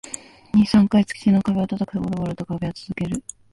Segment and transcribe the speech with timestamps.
[0.55, 3.23] 二、三回土の壁を叩くと、ボロボロと壁は崩れる